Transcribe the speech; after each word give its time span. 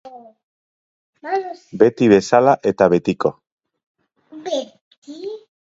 Beti 1.83 2.09
bezala 2.15 2.57
eta 2.73 2.89
betiko. 2.95 3.33